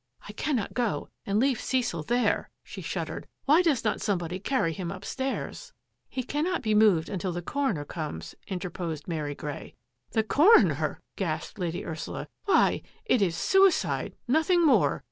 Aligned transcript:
"I 0.27 0.33
cannot 0.33 0.73
go 0.73 1.09
and 1.27 1.39
leave 1.39 1.61
Cecil 1.61 2.01
there!" 2.01 2.49
she 2.63 2.81
shuddered." 2.81 3.27
Why 3.45 3.61
does 3.61 3.83
not 3.83 4.01
somebody 4.01 4.39
carry 4.39 4.73
him 4.73 4.89
upstairs? 4.89 5.73
""He 6.09 6.23
cannot 6.23 6.63
be 6.63 6.73
moved 6.73 7.07
until 7.07 7.31
the 7.31 7.43
coroner 7.43 7.85
comes," 7.85 8.33
interposed 8.47 9.07
Mary 9.07 9.35
Grey." 9.35 9.75
The 10.13 10.23
coroner!" 10.23 11.01
gasped 11.17 11.59
Lady 11.59 11.85
Ursula." 11.85 12.27
Why, 12.45 12.81
it 13.05 13.21
is 13.21 13.35
suicide— 13.37 14.15
nothing 14.35 14.65
more. 14.65 14.99